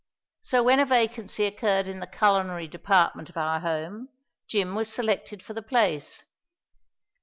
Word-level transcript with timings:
So 0.41 0.63
when 0.63 0.79
a 0.79 0.85
vacancy 0.87 1.45
occurred 1.45 1.85
in 1.85 1.99
the 1.99 2.07
culinary 2.07 2.67
department 2.67 3.29
of 3.29 3.37
our 3.37 3.59
home 3.59 4.09
Jim 4.47 4.73
was 4.73 4.91
selected 4.91 5.43
for 5.43 5.53
the 5.53 5.61
place. 5.61 6.23